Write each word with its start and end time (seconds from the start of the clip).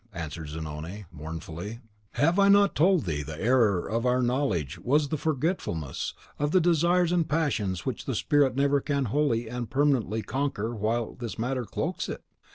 answered 0.15 0.49
Zanoni, 0.49 1.05
mournfully, 1.11 1.79
"have 2.13 2.39
I 2.39 2.49
not 2.49 2.73
told 2.73 3.05
thee 3.05 3.21
the 3.21 3.39
error 3.39 3.87
of 3.87 4.03
our 4.03 4.23
knowledge 4.23 4.79
was 4.79 5.09
the 5.09 5.15
forgetfulness 5.15 6.15
of 6.39 6.49
the 6.49 6.59
desires 6.59 7.11
and 7.11 7.29
passions 7.29 7.85
which 7.85 8.05
the 8.05 8.15
spirit 8.15 8.55
never 8.55 8.81
can 8.81 9.05
wholly 9.05 9.47
and 9.47 9.69
permanently 9.69 10.23
conquer 10.23 10.73
while 10.75 11.13
this 11.13 11.37
matter 11.37 11.65
cloaks 11.65 12.09
it? 12.09 12.23